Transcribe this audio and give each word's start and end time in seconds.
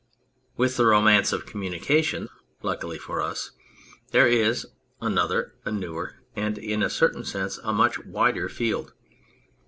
With 0.57 0.77
the 0.77 0.87
romance 0.87 1.31
of 1.31 1.45
communication, 1.45 2.27
luckily 2.63 2.97
for 2.97 3.21
us, 3.21 3.51
there 4.09 4.25
is 4.27 4.65
another, 4.99 5.53
a 5.63 5.71
newer 5.71 6.23
and, 6.35 6.57
in 6.57 6.81
a 6.81 6.89
certain 6.89 7.23
sense, 7.23 7.59
a 7.59 7.71
much 7.71 8.03
wider 8.03 8.49
field. 8.49 8.93